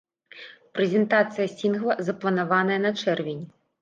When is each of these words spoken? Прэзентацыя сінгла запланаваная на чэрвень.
Прэзентацыя 0.77 1.47
сінгла 1.59 1.97
запланаваная 2.07 2.79
на 2.87 2.91
чэрвень. 3.05 3.45